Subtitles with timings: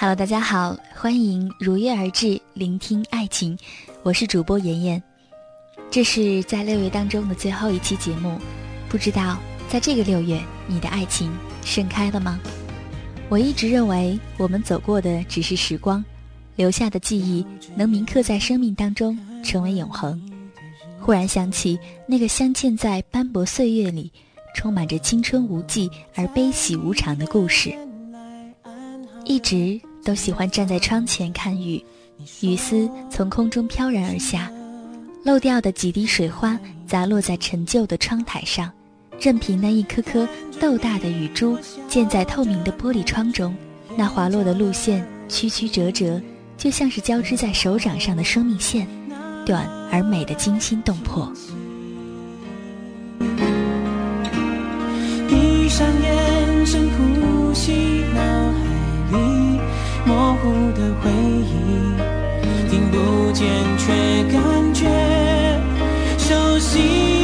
[0.00, 3.54] Hello，大家好，欢迎如约而至，聆听爱情。
[4.02, 5.02] 我是主播妍妍，
[5.90, 8.40] 这是在六月当中的最后一期节目。
[8.88, 11.30] 不知道在这个六月，你的爱情
[11.66, 12.40] 盛开了吗？
[13.28, 16.02] 我一直认为，我们走过的只是时光，
[16.56, 17.44] 留下的记忆
[17.76, 20.18] 能铭刻在生命当中，成为永恒。
[20.98, 24.10] 忽然想起那个镶嵌在斑驳岁月里，
[24.54, 27.70] 充满着青春无际而悲喜无常的故事，
[29.26, 29.78] 一直。
[30.04, 31.82] 都喜欢站在窗前看雨，
[32.40, 34.50] 雨丝从空中飘然而下，
[35.24, 38.70] 漏掉的几滴水花砸落在陈旧的窗台上，
[39.20, 43.54] 任凭那一颗颗豆大的雨珠溅在透明的玻璃窗中，
[43.96, 46.20] 那滑落的路线曲曲折折，
[46.56, 48.86] 就像是交织在手掌上的生命线，
[49.44, 51.30] 短而美的惊心动魄。
[55.28, 57.72] 闭上眼，深呼吸，
[58.14, 59.60] 脑海里。
[60.06, 61.50] 模糊的回忆，
[62.70, 63.46] 听不见
[63.78, 63.92] 却
[64.32, 64.86] 感觉
[66.18, 67.19] 熟悉。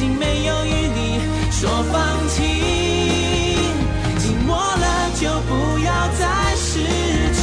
[0.00, 2.42] 竟没有余力说放弃，
[4.16, 6.80] 寂寞了就不要再失
[7.34, 7.40] 去，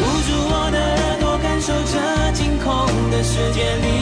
[0.00, 1.94] 捂住我的耳朵，感受这
[2.32, 2.66] 惊恐
[3.12, 3.97] 的世界里。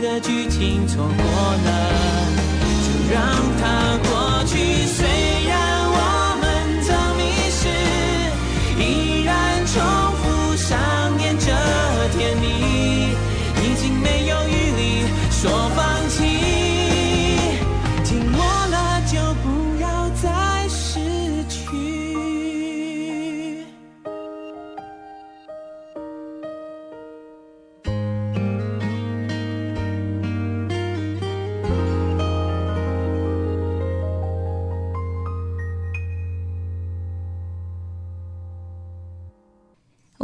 [0.00, 1.24] 的剧情错过
[1.64, 1.90] 了，
[2.82, 3.22] 就让
[3.60, 3.85] 它。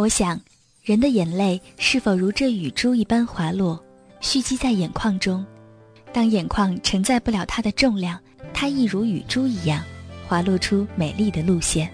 [0.02, 0.40] 我想，
[0.82, 3.80] 人的眼泪是否如这雨珠一般滑落，
[4.20, 5.46] 蓄积在眼眶中？
[6.12, 8.18] 当眼眶承载不了它的重量，
[8.52, 9.80] 它亦如雨珠一样，
[10.26, 11.88] 滑落出美丽的路线。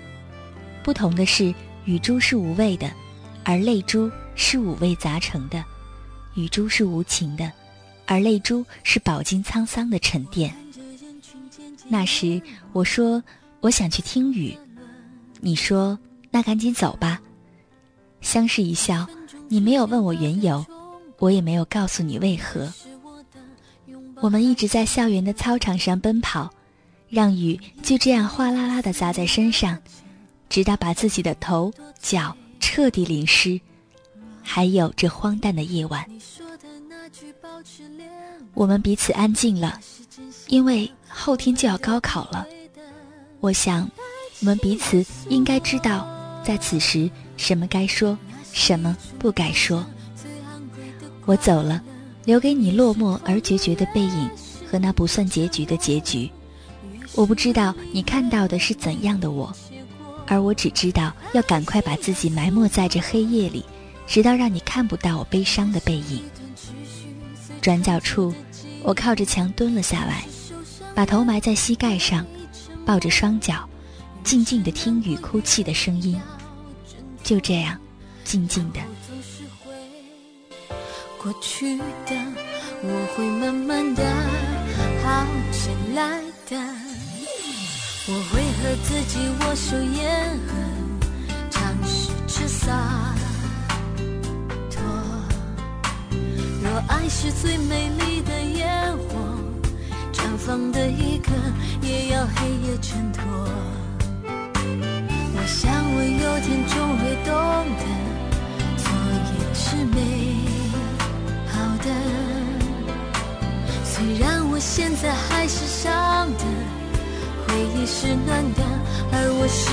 [0.83, 2.91] 不同的是，雨珠是无味的，
[3.45, 5.63] 而泪珠是五味杂陈的。
[6.35, 7.53] 雨珠是无情的，
[8.07, 10.51] 而泪珠是饱经沧桑的沉淀。
[11.87, 12.41] 那时
[12.73, 13.23] 我说
[13.61, 14.57] 我想去听雨，
[15.43, 15.99] 你说
[16.31, 17.21] 那赶紧走吧。
[18.21, 19.07] 相视一笑，
[19.49, 20.65] 你没有问我缘由，
[21.19, 22.73] 我也没有告诉你为何。
[24.21, 26.51] 我们一直在校园的操场上奔跑，
[27.09, 29.79] 让雨就这样哗啦啦的砸在身上，
[30.49, 33.61] 直到把自己的头脚彻底淋湿。
[34.43, 36.05] 还有这荒诞的夜晚，
[38.55, 39.79] 我们彼此安静了，
[40.47, 42.47] 因为后天就要高考了。
[43.41, 43.89] 我想，
[44.41, 46.09] 我们彼此应该知道，
[46.49, 48.17] 在此时什么该说，
[48.55, 49.85] 什么不该说。
[51.27, 51.83] 我走了。
[52.25, 54.31] 留给你落寞而决绝的背影
[54.71, 56.31] 和那不算结局的结局，
[57.15, 59.51] 我不知道你看到的是怎样的我，
[60.27, 63.65] 而我只知道要赶快把自己埋没在这黑夜里，
[64.07, 66.23] 直到让你看不到我悲伤的背影。
[67.63, 68.35] 转角处，
[68.83, 70.27] 我靠着墙蹲了下来，
[70.95, 72.27] 把头埋在膝盖上，
[72.85, 73.67] 抱着双脚，
[74.23, 76.21] 静静地听雨哭泣的声音。
[77.23, 77.79] 就这样，
[78.25, 78.81] 静静的。
[81.21, 81.77] 过去
[82.07, 82.15] 的，
[82.83, 84.03] 我会慢慢的
[85.03, 86.57] 好起来的。
[88.11, 90.53] 我会和自己握手言和，
[91.51, 93.15] 尝试着洒
[94.71, 94.81] 脱。
[96.63, 99.19] 若爱是最美丽的烟火，
[100.15, 101.33] 绽放的一刻
[101.83, 103.23] 也要黑夜衬托。
[105.35, 106.38] 我想我有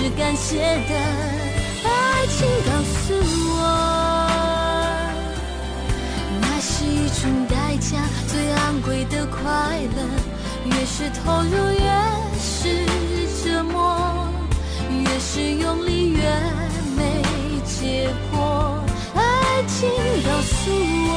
[0.05, 0.93] 是感谢的。
[1.83, 1.89] 爱
[2.27, 3.15] 情告诉
[3.57, 3.59] 我，
[6.39, 7.97] 那是一种代价，
[8.27, 9.41] 最昂贵的快
[9.95, 9.97] 乐。
[10.65, 11.89] 越是投入，越
[12.39, 12.85] 是
[13.43, 14.29] 折磨；
[14.91, 16.21] 越是用力，越
[16.95, 17.23] 没
[17.65, 18.79] 结果。
[19.15, 19.89] 爱情
[20.23, 20.71] 告诉
[21.09, 21.13] 我。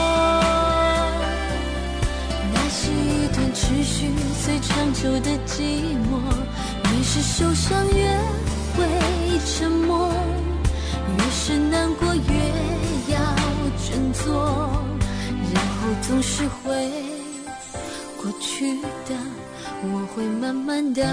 [2.55, 4.11] 那是一段持续
[4.43, 6.25] 最长久的寂寞，
[6.91, 8.17] 越是受伤越
[8.79, 8.87] 会
[9.45, 10.09] 沉默，
[11.19, 12.33] 越是难过越
[13.13, 13.19] 要
[13.85, 14.71] 振作，
[15.53, 16.89] 然后总是会
[18.23, 19.15] 过去的，
[19.83, 21.05] 我会慢慢的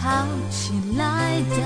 [0.00, 1.56] 好起来的。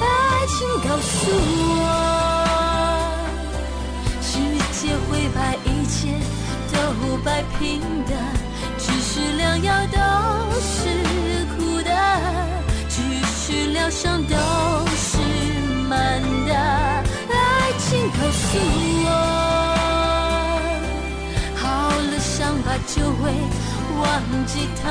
[0.00, 0.04] 爱
[0.46, 1.95] 情告诉我，
[5.96, 6.08] 切
[6.72, 8.12] 都摆平的，
[8.76, 9.98] 只是良药都
[10.60, 10.78] 是
[11.56, 11.90] 苦的，
[12.88, 14.36] 只是疗伤都
[14.94, 15.16] 是
[15.88, 16.52] 慢的。
[16.54, 18.58] 爱情告诉
[19.06, 19.08] 我，
[21.56, 21.64] 好
[22.10, 23.32] 了伤疤就会
[24.02, 24.04] 忘
[24.46, 24.84] 记疼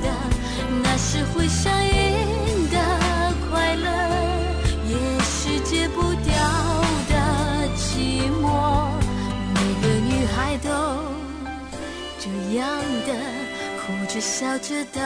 [0.00, 0.06] 的，
[0.82, 1.72] 那是会想
[14.12, 15.00] 着笑着的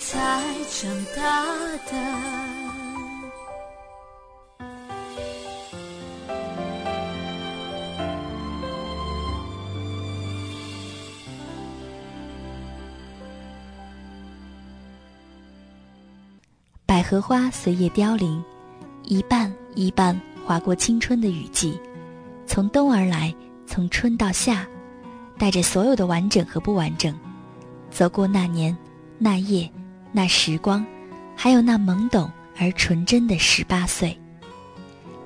[0.00, 0.42] 才
[0.72, 1.46] 长大
[1.86, 1.92] 的。
[16.84, 18.42] 百合花随叶凋零，
[19.04, 19.54] 一半。
[19.76, 21.80] 一半划过青春的雨季，
[22.48, 23.32] 从冬而来，
[23.64, 24.66] 从春到夏，
[25.38, 27.16] 带着所有的完整和不完整，
[27.90, 28.76] 走过那年、
[29.18, 29.70] 那夜、
[30.12, 30.84] 那时光，
[31.36, 34.16] 还有那懵懂而纯真的十八岁。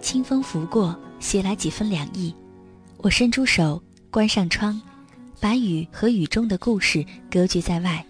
[0.01, 2.35] 清风拂过，携来几分凉意。
[2.99, 4.81] 我伸出手，关上窗，
[5.41, 8.05] 把雨和雨中的故事隔绝在外。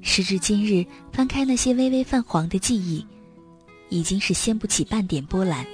[0.00, 3.06] 时至今日，翻开那些微微泛黄的记忆。
[3.88, 5.66] 已经是掀不起半点波澜，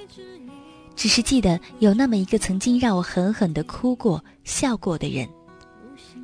[0.95, 5.29] 只是记得有那么一个曾经让我狠狠的哭过、笑过的人，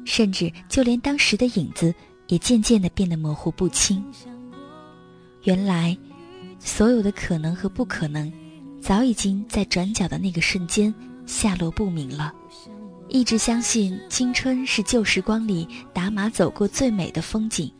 [0.05, 1.93] 甚至就连当时的影子
[2.27, 4.03] 也渐渐的变得模糊不清。
[5.43, 5.97] 原来，
[6.59, 8.31] 所有的可能和不可能，
[8.81, 10.93] 早已经在转角的那个瞬间
[11.25, 12.33] 下落不明了。
[13.09, 17.71] 一直相信青春是旧时光里打马走过最美的风景。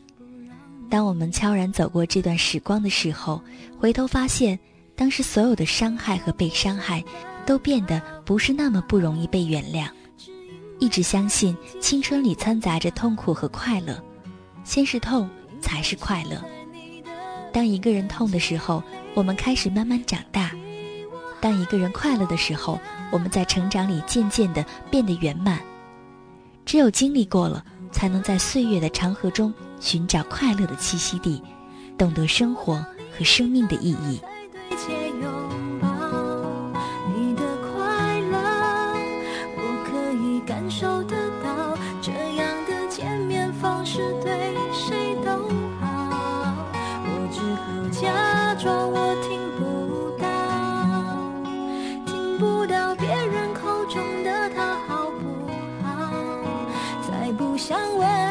[0.89, 3.41] 当我们悄然走过这段时光的时候，
[3.79, 4.59] 回头发现，
[4.95, 7.03] 当时所有的伤害和被伤害，
[7.45, 9.87] 都变得不是那么不容易被原谅。
[10.79, 14.03] 一直相信青春里掺杂着痛苦和快乐，
[14.63, 15.29] 先是痛
[15.61, 16.43] 才是快乐。
[17.51, 20.49] 当一个人痛的时候，我们开始慢慢长大；
[21.39, 22.79] 当一个人快乐的时候，
[23.11, 25.59] 我们在成长里渐渐的变得圆满。
[26.65, 31.41] 只有经历过了，才能在岁月的长河中寻找快乐的栖息地，
[31.97, 32.75] 懂得生活
[33.15, 34.19] 和生命的意义。
[52.37, 55.51] 不到别人口中的他好不
[55.85, 56.11] 好
[57.07, 58.22] 再不想问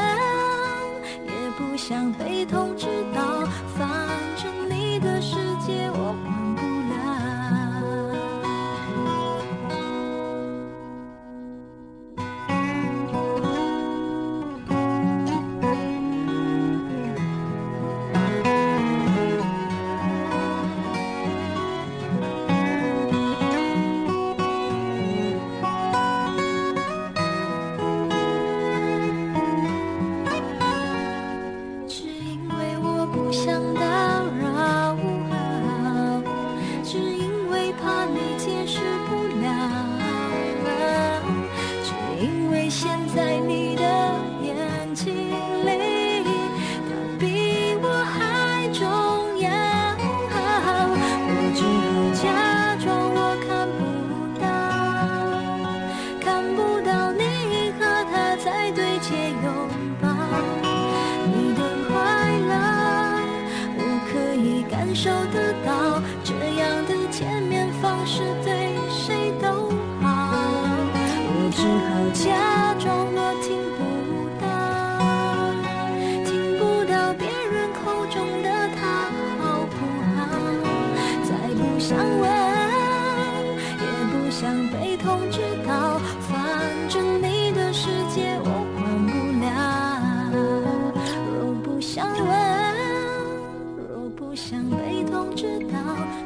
[94.32, 95.78] 不想被通知到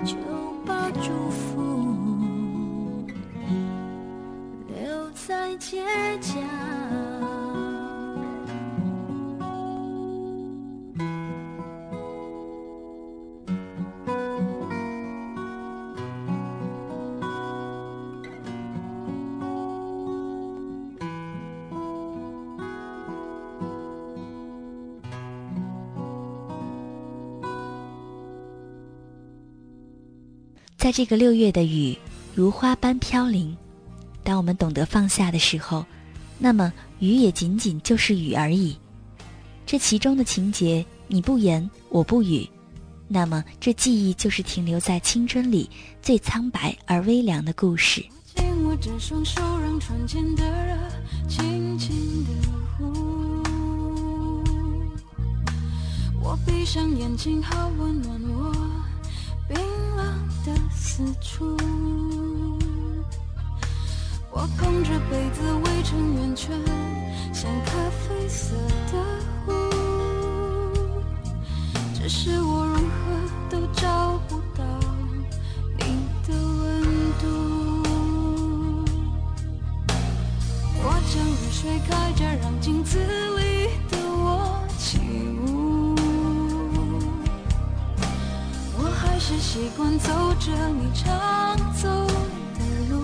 [0.04, 0.14] 就
[0.64, 3.04] 把祝福
[4.68, 5.82] 留在街
[30.76, 31.96] 在这个六月的雨，
[32.34, 33.56] 如花般飘零。
[34.22, 35.84] 当我们懂得放下的时候，
[36.38, 38.76] 那么雨也仅仅就是雨而已。
[39.64, 42.48] 这其中的情节，你不言，我不语，
[43.08, 45.68] 那么这记忆就是停留在青春里
[46.02, 48.04] 最苍白而微凉的故事。
[56.22, 58.55] 我闭上眼睛，好温暖我。
[60.96, 61.54] 四处，
[64.30, 66.58] 我捧着杯子围成圆圈，
[67.34, 68.56] 像咖啡色
[68.90, 69.04] 的
[69.44, 69.52] 湖。
[71.92, 72.80] 只是我如何
[73.50, 74.64] 都找不到
[75.80, 75.84] 你
[76.26, 76.82] 的温
[77.20, 77.26] 度。
[80.82, 82.98] 我将热水开着，让镜子
[83.36, 84.96] 里的我起
[89.28, 90.12] 是习惯走。
[90.38, 92.94] 着你常走的路，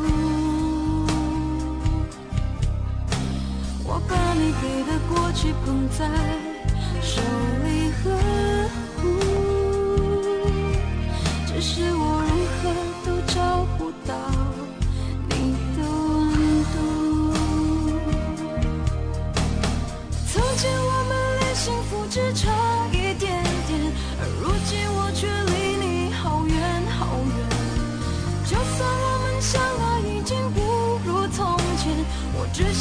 [3.85, 5.99] 我把你给的过去捧在
[7.00, 7.21] 手
[7.64, 8.05] 里呵
[8.97, 9.02] 护，
[11.49, 12.12] 只是我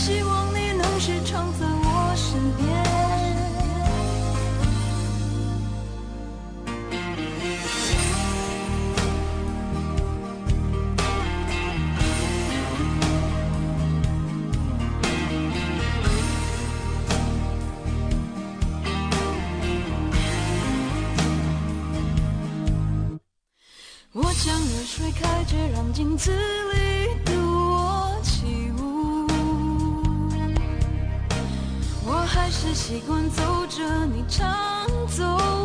[0.03, 2.67] 希望你能时常在我身边。
[24.13, 26.90] 我将热水开着，让镜子里
[32.91, 35.60] 习惯走着你常走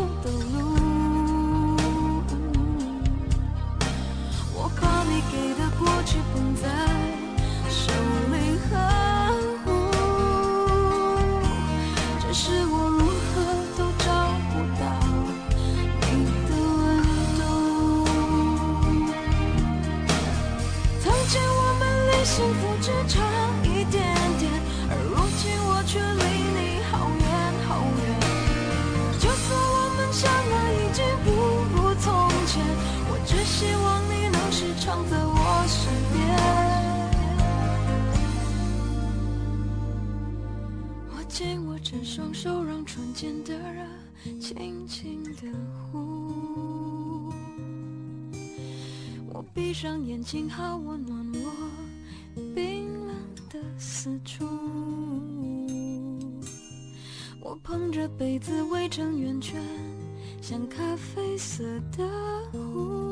[42.27, 43.85] 双手让唇间的热，
[44.37, 45.47] 轻轻的
[45.89, 47.31] 呼。
[49.29, 53.15] 我闭上眼睛，好温暖我冰冷
[53.49, 54.45] 的四处。
[57.39, 59.63] 我捧着杯子围成圆圈，
[60.41, 61.63] 像咖啡色
[61.95, 62.05] 的
[62.51, 63.06] 湖。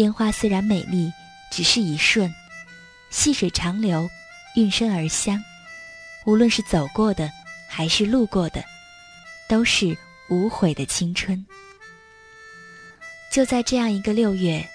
[0.00, 1.12] 烟花虽然美丽，
[1.52, 2.26] 只是一瞬；
[3.10, 4.08] 细水长流，
[4.56, 5.42] 运生而香。
[6.24, 7.30] 无论是走过的，
[7.68, 8.64] 还是路过的，
[9.46, 9.94] 都是
[10.30, 11.44] 无悔的青春。
[13.30, 14.66] 就在这样一个六月，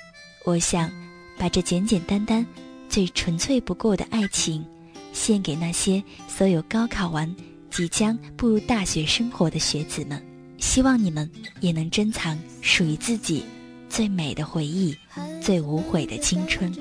[0.44, 0.92] 我想
[1.40, 2.46] 把这简简单单、
[2.88, 4.64] 最纯粹不过的爱情，
[5.12, 7.36] 献给那些所有高考完、
[7.72, 10.24] 即将步入大学生活的学子们。
[10.60, 11.30] 希望你们
[11.62, 13.44] 也能珍藏属于自己
[13.90, 14.96] 最美的回忆，
[15.42, 16.72] 最无悔的青春。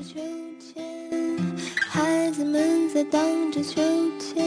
[1.88, 3.22] 孩子们在荡
[3.52, 3.80] 着秋
[4.18, 4.44] 千，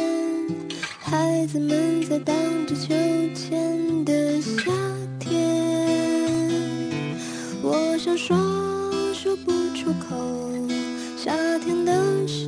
[1.00, 2.94] 孩子们在荡着秋
[3.34, 4.72] 千的夏
[5.20, 5.32] 天。
[7.62, 8.36] 我想说，
[9.14, 10.16] 说不出口。
[11.18, 12.48] 夏天的事